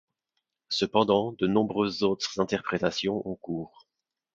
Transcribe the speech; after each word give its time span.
Cependant, 0.69 1.33
de 1.33 1.45
nombreuses 1.45 2.01
autres 2.01 2.39
interprétations 2.39 3.21
ont 3.29 3.35
cours. 3.35 3.85